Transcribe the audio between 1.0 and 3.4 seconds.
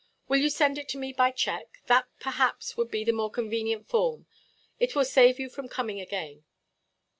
by cheque? That, perhaps, would be the more